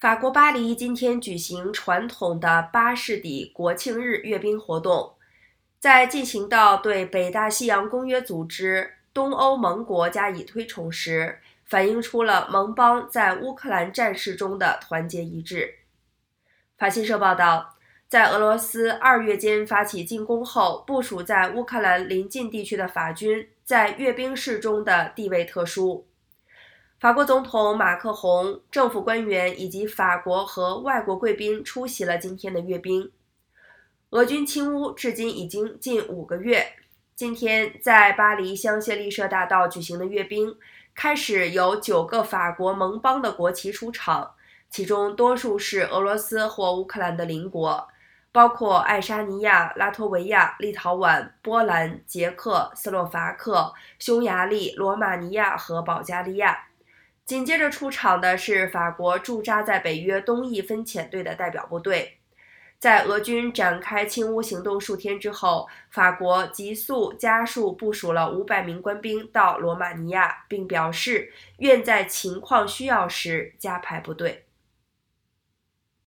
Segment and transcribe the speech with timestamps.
[0.00, 5.12] 法国巴黎今天举行传统的巴士底国庆日阅兵活动，
[5.78, 15.74] 在进行到对北大西洋公约组织东欧盟国加以推崇时，反映出了盟邦在乌克兰战事中的团结一致。
[16.78, 17.76] 法新社报道，
[18.08, 26.06] 在俄罗斯二月间发起进攻后，部署在乌克兰邻近地区的法军在阅兵式中的地位特殊。
[27.00, 33.10] 法国总统马克宏、政府官员以及法国和外国贵宾出席了今天的阅兵。
[34.10, 36.74] 俄军侵乌至今已经近五个月。
[37.16, 40.54] 今天在巴黎香榭丽舍大道举行的阅兵，
[40.94, 44.32] 开始有九个法国盟邦的国旗出场，
[44.68, 47.88] 其中多数是俄罗斯或乌克兰的邻国，
[48.30, 56.66] 包括爱沙尼亚、拉脱维亚、立陶宛、波兰、捷克斯洛伐克、匈牙利、罗马尼亚和保加利亚。
[57.30, 62.18] 紧接着出场的是法国驻扎在北约东翼分遣队的代表部队。
[62.80, 74.46] 在俄军展开清污行动数天之后，法国急速加速部署了五百名官兵到罗马尼亚，并表示愿在情况需要时加派部队。